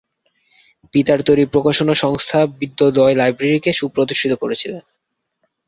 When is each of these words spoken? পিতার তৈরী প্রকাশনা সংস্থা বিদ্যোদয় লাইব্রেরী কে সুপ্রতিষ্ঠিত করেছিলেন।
পিতার 0.93 1.19
তৈরী 1.21 1.45
প্রকাশনা 1.45 1.93
সংস্থা 1.95 2.39
বিদ্যোদয় 2.59 3.15
লাইব্রেরী 3.15 3.59
কে 3.59 3.71
সুপ্রতিষ্ঠিত 3.73 4.33
করেছিলেন। 4.33 4.83